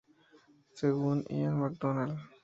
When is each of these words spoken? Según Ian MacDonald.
Según 0.73 1.25
Ian 1.29 1.59
MacDonald. 1.59 2.17